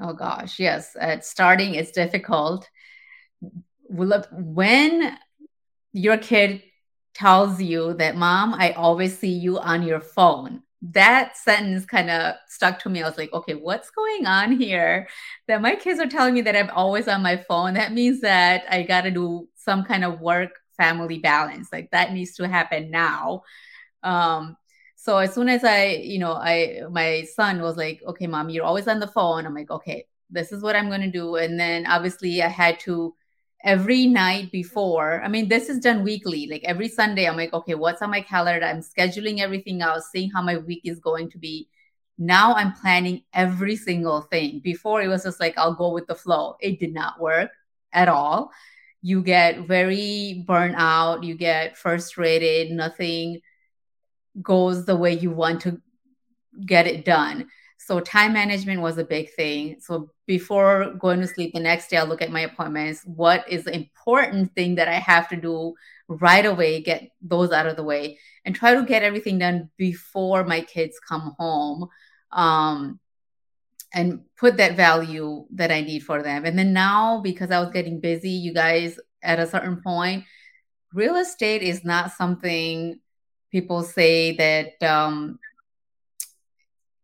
[0.00, 0.96] Oh gosh, yes.
[0.98, 2.68] At starting, it's difficult.
[3.88, 5.18] When
[5.92, 6.62] your kid
[7.14, 12.34] tells you that, Mom, I always see you on your phone, that sentence kind of
[12.46, 13.02] stuck to me.
[13.02, 15.08] I was like, okay, what's going on here?
[15.48, 17.74] That my kids are telling me that I'm always on my phone.
[17.74, 21.68] That means that I got to do some kind of work family balance.
[21.72, 23.42] Like that needs to happen now.
[24.02, 24.56] Um,
[25.06, 28.64] so as soon as I, you know, I my son was like, "Okay, mom, you're
[28.64, 31.60] always on the phone." I'm like, "Okay, this is what I'm going to do." And
[31.60, 33.14] then obviously I had to
[33.64, 35.22] every night before.
[35.22, 36.48] I mean, this is done weekly.
[36.50, 40.30] Like every Sunday I'm like, "Okay, what's on my calendar?" I'm scheduling everything out, seeing
[40.30, 41.68] how my week is going to be.
[42.18, 44.60] Now I'm planning every single thing.
[44.64, 46.56] Before it was just like I'll go with the flow.
[46.60, 47.50] It did not work
[47.92, 48.50] at all.
[49.02, 53.40] You get very burnt out, you get frustrated, nothing
[54.42, 55.80] goes the way you want to
[56.64, 57.48] get it done.
[57.78, 59.76] So time management was a big thing.
[59.80, 63.02] So before going to sleep the next day, I'll look at my appointments.
[63.04, 65.74] What is the important thing that I have to do
[66.08, 66.82] right away?
[66.82, 70.98] Get those out of the way and try to get everything done before my kids
[70.98, 71.88] come home.
[72.32, 72.98] Um,
[73.94, 76.44] and put that value that I need for them.
[76.44, 80.24] And then now, because I was getting busy, you guys, at a certain point,
[80.92, 83.00] real estate is not something
[83.56, 85.38] people say that um,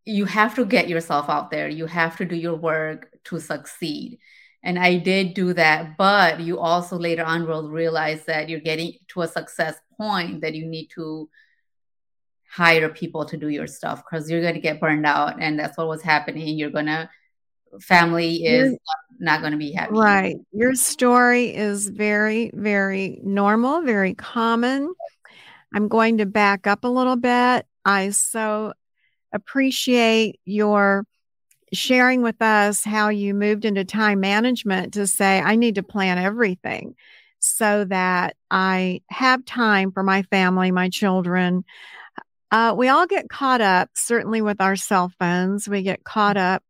[0.05, 4.19] you have to get yourself out there you have to do your work to succeed
[4.63, 8.93] and i did do that but you also later on will realize that you're getting
[9.09, 11.27] to a success point that you need to
[12.51, 15.79] hire people to do your stuff because you're going to get burned out and that's
[15.79, 17.09] what was happening you're going to
[17.81, 18.77] family is
[19.19, 19.95] not going to be happy.
[19.95, 20.37] Right.
[20.53, 24.93] Your story is very, very normal, very common.
[25.75, 27.67] I'm going to back up a little bit.
[27.85, 28.75] I so
[29.33, 31.07] appreciate your
[31.73, 36.19] sharing with us how you moved into time management to say, I need to plan
[36.19, 36.95] everything
[37.39, 41.65] so that I have time for my family, my children.
[42.51, 45.67] Uh, we all get caught up, certainly with our cell phones.
[45.67, 46.63] We get caught up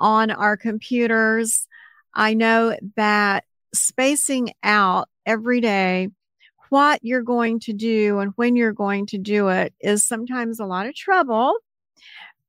[0.00, 1.68] on our computers.
[2.12, 6.08] I know that spacing out every day
[6.74, 10.66] what you're going to do and when you're going to do it is sometimes a
[10.66, 11.54] lot of trouble,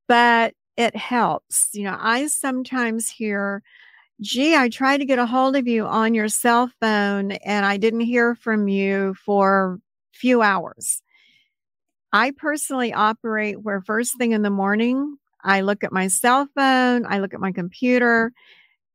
[0.08, 1.70] but it helps.
[1.74, 3.62] You know, I sometimes hear,
[4.20, 7.78] gee, I tried to get a hold of you on your cell phone and I
[7.78, 11.04] didn't hear from you for a few hours.
[12.12, 17.06] I personally operate where first thing in the morning, I look at my cell phone,
[17.06, 18.32] I look at my computer,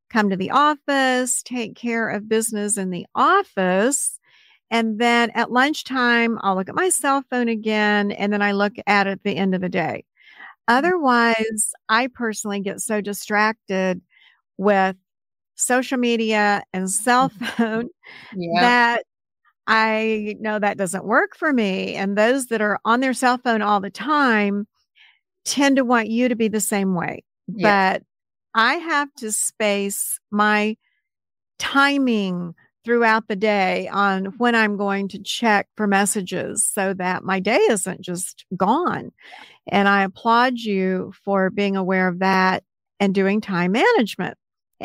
[0.09, 4.19] come to the office, take care of business in the office.
[4.70, 8.74] And then at lunchtime, I'll look at my cell phone again, and then I look
[8.87, 10.04] at it at the end of the day.
[10.68, 10.78] Mm-hmm.
[10.78, 14.00] Otherwise, I personally get so distracted
[14.56, 14.96] with
[15.56, 17.44] social media and cell mm-hmm.
[17.44, 17.88] phone
[18.37, 18.61] yeah.
[18.61, 19.04] that
[19.66, 21.94] I know that doesn't work for me.
[21.94, 24.66] And those that are on their cell phone all the time
[25.44, 27.24] tend to want you to be the same way.
[27.46, 27.98] Yes.
[27.98, 28.02] But
[28.54, 30.76] I have to space my
[31.59, 32.54] timing
[32.85, 37.59] throughout the day on when I'm going to check for messages so that my day
[37.71, 39.12] isn't just gone.
[39.66, 42.64] And I applaud you for being aware of that
[42.99, 44.37] and doing time management.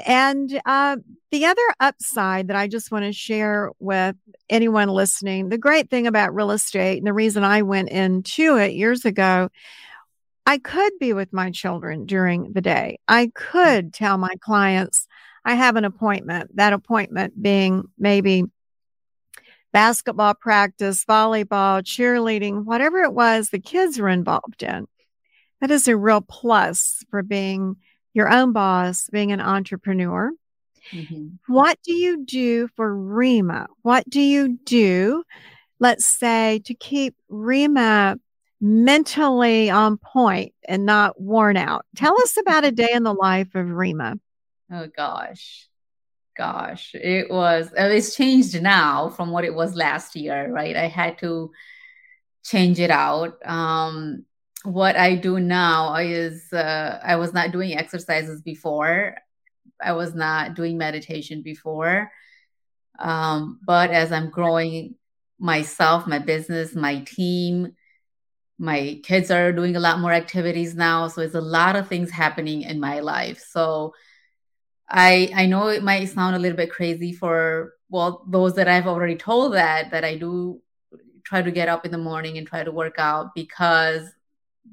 [0.05, 0.97] And uh,
[1.31, 4.15] the other upside that I just want to share with
[4.49, 8.73] anyone listening the great thing about real estate and the reason I went into it
[8.73, 9.49] years ago
[10.45, 12.99] I could be with my children during the day.
[13.07, 15.07] I could tell my clients
[15.45, 18.45] I have an appointment, that appointment being maybe
[19.71, 24.87] basketball practice, volleyball, cheerleading, whatever it was the kids were involved in.
[25.61, 27.75] That is a real plus for being
[28.13, 30.31] your own boss, being an entrepreneur.
[30.91, 31.27] Mm-hmm.
[31.47, 33.67] What do you do for Rima?
[33.81, 35.23] What do you do,
[35.79, 38.17] let's say, to keep Rima
[38.61, 41.85] mentally on point and not worn out.
[41.95, 44.15] Tell us about a day in the life of Rima.
[44.71, 45.67] Oh gosh.
[46.37, 50.75] Gosh, it was it's changed now from what it was last year, right?
[50.75, 51.51] I had to
[52.43, 53.35] change it out.
[53.45, 54.25] Um
[54.63, 59.15] what I do now is uh, I was not doing exercises before.
[59.81, 62.11] I was not doing meditation before.
[62.97, 64.95] Um, but as I'm growing
[65.39, 67.73] myself, my business, my team,
[68.57, 72.09] my kids are doing a lot more activities now so it's a lot of things
[72.09, 73.93] happening in my life so
[74.89, 78.87] i i know it might sound a little bit crazy for well those that i've
[78.87, 80.61] already told that that i do
[81.23, 84.07] try to get up in the morning and try to work out because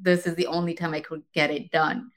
[0.01, 2.11] this is the only time i could get it done.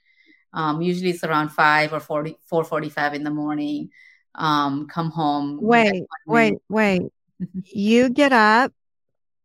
[0.54, 3.90] Um, usually it's around 5 or 40 4.45 in the morning.
[4.36, 7.02] Um, come home wait wait wait.
[7.66, 8.74] You get up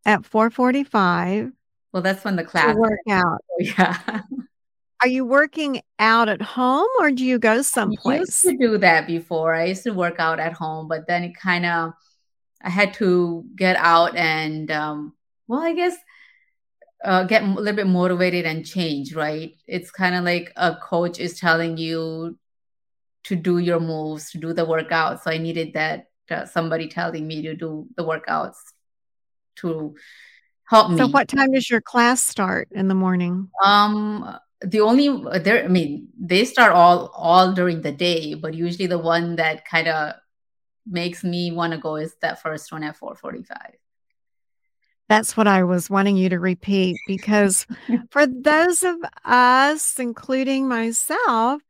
[0.04, 1.52] at 4.45
[1.92, 3.40] well, that's when the class work out.
[3.58, 4.22] Yeah.
[5.02, 8.16] Are you working out at home or do you go someplace?
[8.16, 9.54] I used to do that before.
[9.54, 11.92] I used to work out at home, but then it kind of,
[12.62, 15.14] I had to get out and, um,
[15.48, 15.96] well, I guess
[17.02, 19.54] uh, get a little bit motivated and change, right?
[19.66, 22.38] It's kind of like a coach is telling you
[23.24, 25.22] to do your moves, to do the workout.
[25.22, 28.56] So I needed that uh, somebody telling me to do the workouts
[29.56, 29.94] to
[30.64, 30.98] help me.
[30.98, 33.48] So what time does your class start in the morning?
[33.64, 35.08] Um the only
[35.40, 39.64] there I mean they start all all during the day, but usually the one that
[39.64, 40.14] kind of
[40.86, 43.74] makes me want to go is that first one at 4:45.
[45.08, 47.66] That's what I was wanting you to repeat because
[48.10, 51.62] for those of us including myself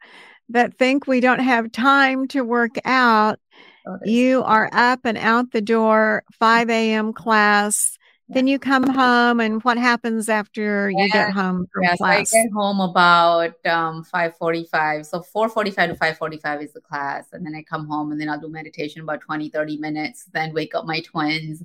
[0.48, 3.38] that think we don't have time to work out,
[3.86, 7.12] oh, you are up and out the door 5 a.m.
[7.12, 7.96] class
[8.32, 12.32] then you come home, and what happens after you get home from yeah, class?
[12.32, 15.04] I get home about um, five forty-five.
[15.06, 18.20] So four forty-five to five forty-five is the class, and then I come home, and
[18.20, 20.26] then I'll do meditation about 20, 30 minutes.
[20.32, 21.62] Then wake up my twins,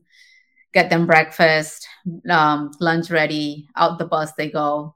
[0.74, 1.88] get them breakfast,
[2.30, 3.70] um, lunch ready.
[3.76, 4.96] Out the bus they go,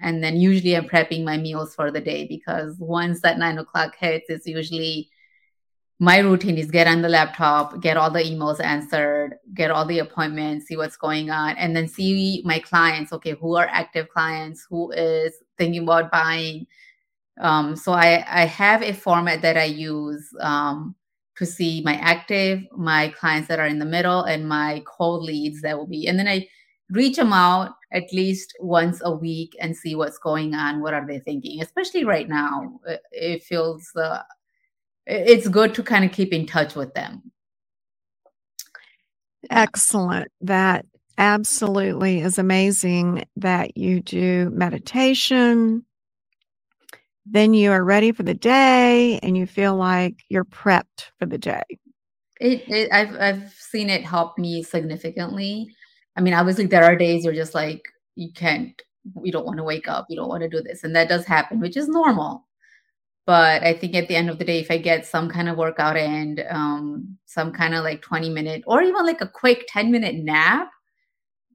[0.00, 3.96] and then usually I'm prepping my meals for the day because once that nine o'clock
[3.98, 5.10] hits, it's usually
[5.98, 10.00] my routine is get on the laptop, get all the emails answered, get all the
[10.00, 13.12] appointments, see what's going on, and then see my clients.
[13.12, 14.66] Okay, who are active clients?
[14.68, 16.66] Who is thinking about buying?
[17.40, 20.94] Um, so I, I have a format that I use um,
[21.36, 25.62] to see my active, my clients that are in the middle, and my cold leads
[25.62, 26.06] that will be.
[26.06, 26.46] And then I
[26.90, 30.82] reach them out at least once a week and see what's going on.
[30.82, 31.62] What are they thinking?
[31.62, 32.80] Especially right now,
[33.12, 34.22] it feels uh,
[35.06, 37.30] it's good to kind of keep in touch with them.
[39.50, 40.30] Excellent.
[40.40, 40.84] That
[41.18, 45.84] absolutely is amazing that you do meditation.
[47.24, 51.38] Then you are ready for the day and you feel like you're prepped for the
[51.38, 51.62] day.
[52.40, 55.74] It, it I've I've seen it help me significantly.
[56.16, 57.82] I mean, obviously there are days you're just like
[58.14, 58.80] you can't
[59.22, 61.24] you don't want to wake up, you don't want to do this and that does
[61.24, 62.45] happen, which is normal.
[63.26, 65.56] But I think at the end of the day, if I get some kind of
[65.58, 69.90] workout and um, some kind of like 20 minute or even like a quick 10
[69.90, 70.70] minute nap,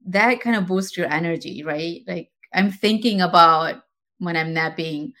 [0.06, 2.02] that kind of boosts your energy, right?
[2.06, 3.82] Like I'm thinking about
[4.18, 5.14] when I'm napping,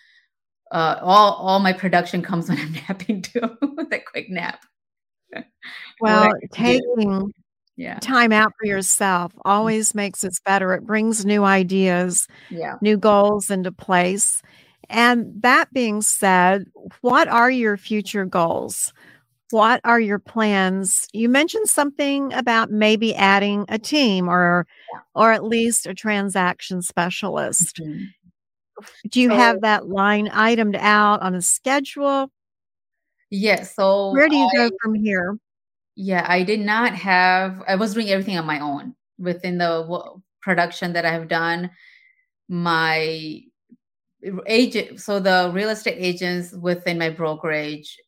[0.70, 3.40] uh, all all my production comes when I'm napping too.
[3.90, 4.62] that quick nap.
[6.00, 7.32] well, taking
[7.76, 7.98] yeah.
[8.00, 9.50] time out for yourself mm-hmm.
[9.50, 10.74] always makes us better.
[10.74, 12.76] It brings new ideas, yeah.
[12.82, 14.42] new goals into place.
[14.92, 16.66] And that being said,
[17.00, 18.92] what are your future goals?
[19.52, 21.06] what are your plans?
[21.12, 24.66] You mentioned something about maybe adding a team or
[25.14, 27.76] or at least a transaction specialist.
[27.76, 28.04] Mm-hmm.
[29.10, 32.32] Do you so, have that line itemed out on a schedule?
[33.30, 33.74] Yes.
[33.76, 35.36] so where do you I, go from here?
[35.94, 40.22] Yeah, I did not have I was doing everything on my own within the w-
[40.40, 41.70] production that I have done.
[42.48, 43.42] My
[44.46, 47.98] agent so the real estate agents within my brokerage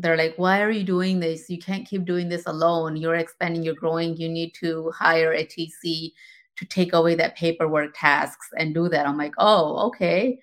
[0.00, 1.50] they're like, why are you doing this?
[1.50, 2.96] You can't keep doing this alone.
[2.96, 4.16] You're expanding, you're growing.
[4.16, 6.12] You need to hire a TC
[6.56, 9.06] to take away that paperwork tasks and do that.
[9.06, 10.38] I'm like, oh, okay.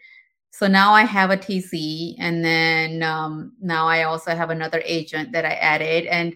[0.51, 5.31] So now I have a TC, and then um, now I also have another agent
[5.33, 6.05] that I added.
[6.07, 6.35] And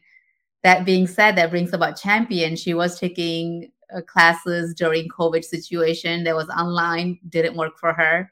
[0.64, 2.56] that being said, that brings about Champion.
[2.56, 8.32] She was taking uh, classes during COVID situation that was online, didn't work for her.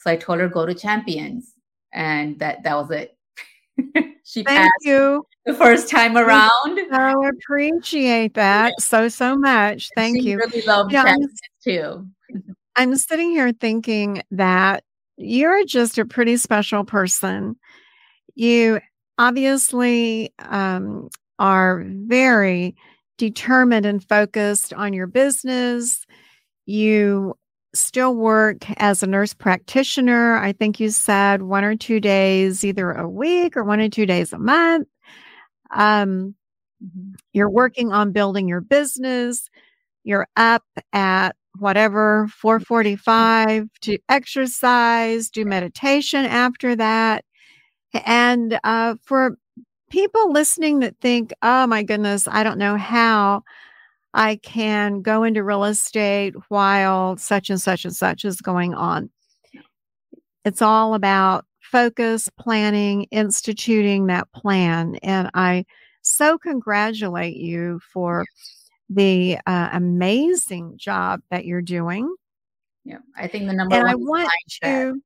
[0.00, 1.54] So I told her go to Champions,
[1.92, 3.16] and that that was it.
[4.24, 5.24] she Thank passed you.
[5.44, 6.50] the first time around.
[6.92, 8.82] I appreciate that yeah.
[8.82, 9.88] so so much.
[9.94, 10.38] Thank she you.
[10.38, 11.16] Really love you know,
[11.62, 12.06] too.
[12.76, 14.84] I'm sitting here thinking that
[15.18, 17.56] you're just a pretty special person.
[18.34, 18.80] You
[19.18, 22.74] obviously um, are very
[23.18, 26.06] determined and focused on your business.
[26.64, 27.36] You
[27.74, 30.36] still work as a nurse practitioner.
[30.36, 34.06] I think you said one or two days, either a week or one or two
[34.06, 34.88] days a month.
[35.70, 36.34] Um,
[36.82, 37.12] mm-hmm.
[37.32, 39.48] You're working on building your business.
[40.02, 47.24] You're up at whatever 445 to exercise, do meditation after that.
[48.04, 49.36] And uh, for
[49.90, 53.42] people listening that think, oh my goodness, I don't know how
[54.14, 59.10] I can go into real estate while such and such and such is going on.
[60.44, 64.96] It's all about focus, planning, instituting that plan.
[65.02, 65.64] And I
[66.02, 68.24] so congratulate you for
[68.88, 72.12] the uh, amazing job that you're doing.
[72.84, 74.30] Yeah, I think the number and I want
[74.62, 75.00] to,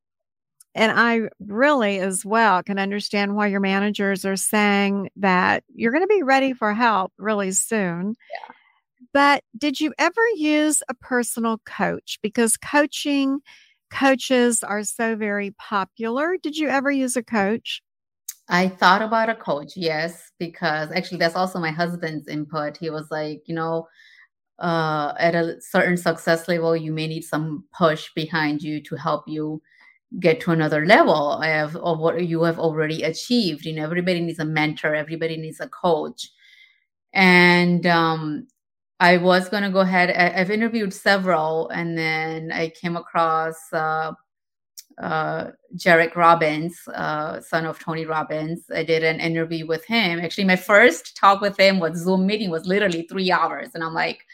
[0.75, 6.05] and I really as well can understand why your managers are saying that you're going
[6.05, 8.15] to be ready for help really soon.
[8.49, 8.55] Yeah.
[9.15, 12.19] But did you ever use a personal coach?
[12.21, 13.41] Because coaching
[13.91, 16.37] coaches are so very popular.
[16.43, 17.81] Did you ever use a coach?
[18.49, 22.77] I thought about a coach, yes, because actually that's also my husband's input.
[22.77, 23.87] He was like, you know,
[24.59, 29.25] uh, at a certain success level, you may need some push behind you to help
[29.29, 29.63] you
[30.21, 33.65] get to another level of, of what you have already achieved.
[33.65, 36.29] You know, everybody needs a mentor, everybody needs a coach.
[37.13, 38.49] And um,
[39.01, 40.11] I was going to go ahead.
[40.11, 44.13] I, have interviewed several, and then I came across uh,
[44.99, 48.63] uh, Jairek Robbins, uh, son of Tony Robbins.
[48.75, 50.21] I did an interview with him.
[50.21, 53.95] Actually, my first talk with him was Zoom meeting was literally three hours, and I'm
[53.95, 54.25] like,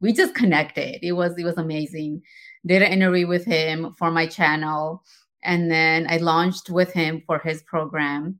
[0.00, 0.98] we just connected.
[1.02, 2.22] It was it was amazing.
[2.66, 5.02] Did an interview with him for my channel,
[5.42, 8.38] and then I launched with him for his program.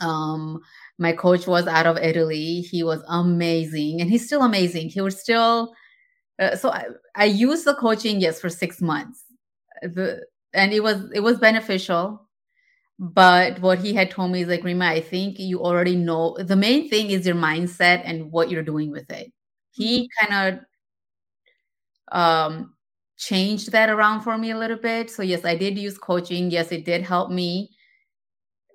[0.00, 0.60] Um,
[0.98, 2.60] my coach was out of Italy.
[2.60, 4.90] He was amazing, and he's still amazing.
[4.90, 5.74] He was still
[6.38, 9.24] uh, so I, I used the coaching yes for six months,
[9.82, 12.20] the, and it was it was beneficial.
[12.98, 16.36] But what he had told me is like, Rima, I think you already know.
[16.38, 19.32] The main thing is your mindset and what you're doing with it.
[19.72, 20.26] He mm-hmm.
[20.32, 20.58] kind
[22.10, 22.74] of um
[23.16, 25.10] changed that around for me a little bit.
[25.10, 26.50] So yes, I did use coaching.
[26.50, 27.70] Yes, it did help me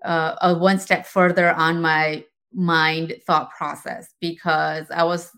[0.04, 2.24] uh, a one step further on my
[2.54, 5.32] mind thought process because I was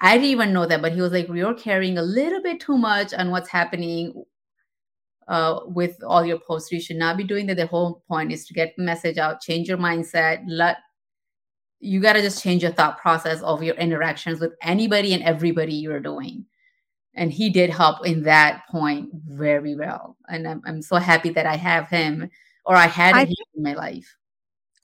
[0.00, 2.76] I didn't even know that, but he was like, "You're carrying a little bit too
[2.76, 4.24] much on what's happening
[5.28, 6.72] uh, with all your posts.
[6.72, 7.56] You should not be doing that.
[7.56, 10.78] The whole point is to get message out, change your mindset, let
[11.80, 15.74] you got to just change your thought process of your interactions with anybody and everybody
[15.74, 16.46] you're doing."
[17.14, 21.46] And he did help in that point very well, and I'm, I'm so happy that
[21.46, 22.30] I have him
[22.64, 24.16] or I had I, in my life.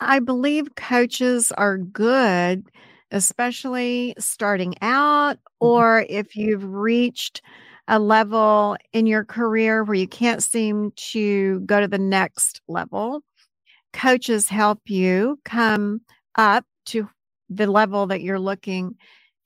[0.00, 2.68] I believe coaches are good,
[3.10, 5.66] especially starting out, mm-hmm.
[5.66, 7.42] or if you've reached
[7.88, 13.22] a level in your career where you can't seem to go to the next level.
[13.94, 16.02] Coaches help you come
[16.36, 17.08] up to
[17.48, 18.94] the level that you're looking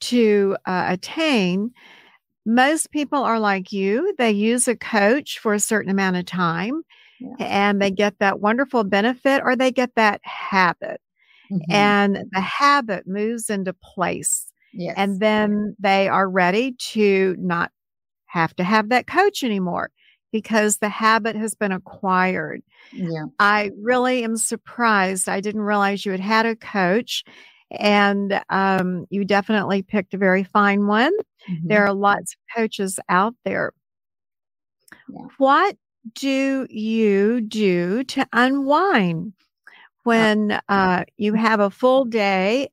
[0.01, 1.71] to uh, attain.
[2.45, 6.83] Most people are like you, they use a coach for a certain amount of time
[7.39, 11.01] and they get that wonderful benefit or they get that habit.
[11.51, 11.73] Mm-hmm.
[11.73, 14.47] And the habit moves into place.
[14.73, 14.95] Yes.
[14.97, 17.71] And then they are ready to not
[18.27, 19.91] have to have that coach anymore
[20.33, 22.63] because the habit has been acquired.
[22.93, 23.27] Yeah.
[23.39, 25.29] I really am surprised.
[25.29, 27.23] I didn't realize you had had a coach
[27.71, 31.13] and um, you definitely picked a very fine one.
[31.51, 31.69] Mm-hmm.
[31.69, 33.73] There are lots of coaches out there.
[35.09, 35.27] Yeah.
[35.37, 35.77] What
[36.15, 39.35] do you do to unwind
[40.05, 42.71] when uh, you have a full day?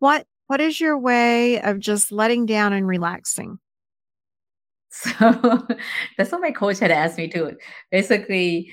[0.00, 3.58] What what is your way of just letting down and relaxing?
[4.90, 5.66] So
[6.16, 7.56] that's what my coach had asked me to.
[7.90, 8.72] Basically,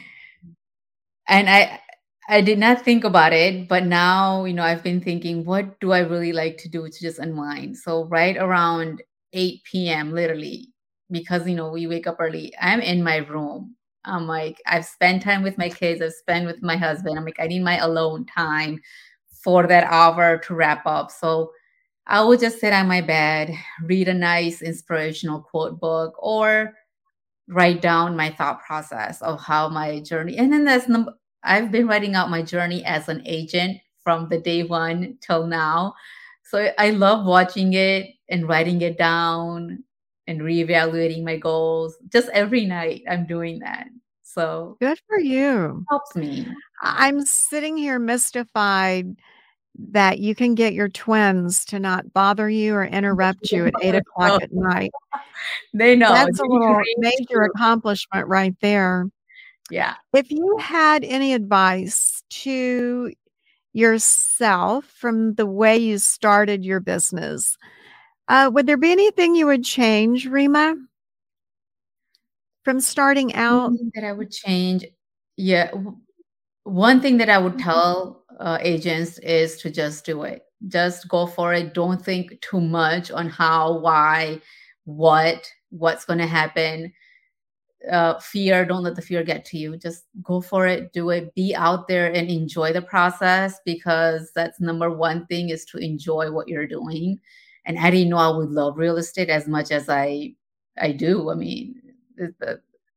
[1.27, 1.79] and I
[2.27, 5.91] I did not think about it, but now, you know, I've been thinking, what do
[5.91, 7.77] I really like to do to just unwind?
[7.77, 10.69] So right around 8 p.m., literally,
[11.12, 13.76] because you know we wake up early i'm in my room.
[14.06, 17.18] I'm like i've spent time with my kids i've spent with my husband.
[17.18, 18.80] I'm like i need my alone time
[19.43, 21.12] for that hour to wrap up.
[21.12, 21.51] So
[22.08, 23.51] i would just sit on my bed
[23.84, 26.74] read a nice inspirational quote book or
[27.47, 31.88] write down my thought process of how my journey and then that's number i've been
[31.88, 35.93] writing out my journey as an agent from the day one till now.
[36.43, 39.84] So i love watching it and writing it down
[40.28, 41.95] and reevaluating my goals.
[42.09, 43.88] Just every night I'm doing that.
[44.23, 45.86] So good for you.
[45.89, 46.47] Helps me.
[46.82, 49.15] I'm sitting here mystified
[49.78, 53.95] that you can get your twins to not bother you or interrupt you at eight
[53.95, 54.91] o'clock at night.
[55.73, 56.09] They know.
[56.09, 59.09] That's a little major accomplishment right there.
[59.69, 59.95] Yeah.
[60.13, 63.11] If you had any advice to
[63.73, 67.57] yourself from the way you started your business,
[68.28, 70.76] uh, would there be anything you would change, Rima,
[72.63, 73.71] from starting out?
[73.93, 74.86] that I would change,
[75.38, 75.71] yeah.
[76.63, 77.69] One thing that I would mm-hmm.
[77.69, 80.43] tell uh, agents is to just do it.
[80.67, 81.73] Just go for it.
[81.76, 84.41] Don't think too much on how, why,
[84.86, 86.91] what, what's going to happen.
[87.91, 89.78] Uh, fear, don't let the fear get to you.
[89.78, 94.59] Just go for it, do it, be out there and enjoy the process because that's
[94.59, 97.19] number one thing is to enjoy what you're doing
[97.66, 100.36] and I didn't know I would love real estate as much as I
[100.78, 101.30] I do.
[101.30, 101.82] I mean,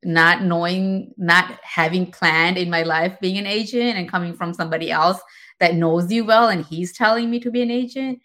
[0.05, 4.91] not knowing, not having planned in my life being an agent and coming from somebody
[4.91, 5.21] else
[5.61, 8.21] that knows you well and he's telling me to be an agent,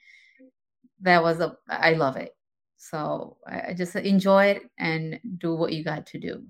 [1.01, 2.35] that was a I love it.
[2.77, 6.43] So I just enjoy it and do what you got to do.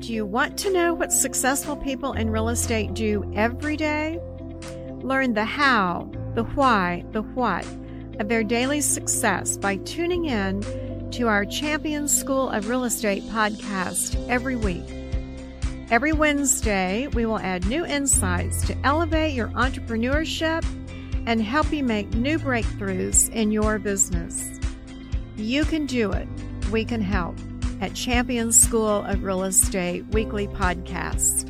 [0.00, 4.18] Do you want to know what successful people in real estate do every day?
[5.02, 7.66] Learn the how the why, the what
[8.18, 10.62] of their daily success by tuning in
[11.10, 14.84] to our Champion School of Real Estate podcast every week.
[15.90, 20.64] Every Wednesday, we will add new insights to elevate your entrepreneurship
[21.26, 24.60] and help you make new breakthroughs in your business.
[25.36, 26.28] You can do it.
[26.70, 27.36] We can help
[27.80, 31.49] at Champion School of Real Estate Weekly Podcast.